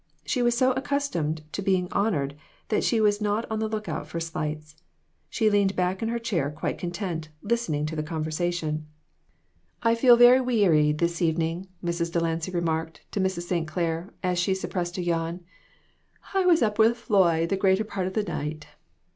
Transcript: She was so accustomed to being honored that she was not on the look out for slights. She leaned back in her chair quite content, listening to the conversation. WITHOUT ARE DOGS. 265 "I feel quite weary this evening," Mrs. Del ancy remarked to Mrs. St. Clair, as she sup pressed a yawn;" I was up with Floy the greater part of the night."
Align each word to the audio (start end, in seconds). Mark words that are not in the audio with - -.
She 0.25 0.41
was 0.41 0.57
so 0.57 0.71
accustomed 0.71 1.43
to 1.53 1.61
being 1.61 1.87
honored 1.91 2.35
that 2.69 2.83
she 2.83 2.99
was 2.99 3.21
not 3.21 3.45
on 3.51 3.59
the 3.59 3.67
look 3.67 3.87
out 3.87 4.07
for 4.07 4.19
slights. 4.19 4.75
She 5.29 5.47
leaned 5.47 5.75
back 5.75 6.01
in 6.01 6.09
her 6.09 6.17
chair 6.17 6.49
quite 6.49 6.79
content, 6.79 7.29
listening 7.43 7.85
to 7.85 7.95
the 7.95 8.01
conversation. 8.01 8.87
WITHOUT 9.85 9.85
ARE 9.85 9.91
DOGS. 9.91 10.01
265 10.01 10.01
"I 10.01 10.01
feel 10.01 10.41
quite 10.41 10.53
weary 10.55 10.91
this 10.91 11.21
evening," 11.21 11.67
Mrs. 11.85 12.11
Del 12.11 12.23
ancy 12.23 12.51
remarked 12.51 13.01
to 13.11 13.19
Mrs. 13.21 13.43
St. 13.43 13.67
Clair, 13.67 14.11
as 14.23 14.39
she 14.39 14.55
sup 14.55 14.71
pressed 14.71 14.97
a 14.97 15.03
yawn;" 15.03 15.41
I 16.33 16.47
was 16.47 16.63
up 16.63 16.79
with 16.79 16.97
Floy 16.97 17.45
the 17.45 17.55
greater 17.55 17.83
part 17.83 18.07
of 18.07 18.13
the 18.13 18.23
night." 18.23 18.69